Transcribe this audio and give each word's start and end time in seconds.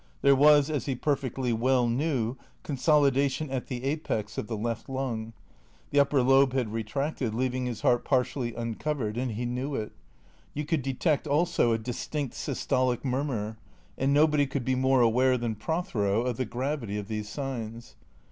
There 0.23 0.35
was, 0.35 0.71
as 0.71 0.87
he 0.87 0.95
perfectly 0.95 1.53
well 1.53 1.87
knew, 1.87 2.35
consolidation 2.63 3.51
at 3.51 3.67
the 3.67 3.83
apex 3.83 4.35
of 4.35 4.47
the 4.47 4.57
left 4.57 4.89
lung; 4.89 5.33
the 5.91 5.99
upper 5.99 6.23
lobe 6.23 6.53
had 6.53 6.73
retracted, 6.73 7.35
leaving 7.35 7.67
his 7.67 7.81
heart 7.81 8.03
partially 8.03 8.55
uncovered, 8.55 9.15
and 9.15 9.33
he 9.33 9.45
knew 9.45 9.75
it; 9.75 9.91
you 10.55 10.65
could 10.65 10.81
detect 10.81 11.27
also 11.27 11.71
a 11.71 11.77
distinct 11.77 12.33
systolic 12.33 13.05
murmur; 13.05 13.57
and 13.95 14.11
nobody 14.11 14.47
could 14.47 14.65
be 14.65 14.73
more 14.73 15.01
aware 15.01 15.37
than 15.37 15.53
Prothero 15.53 16.23
of 16.23 16.37
the 16.37 16.45
gravity 16.45 16.97
of 16.97 17.07
these 17.07 17.29
signs. 17.29 17.95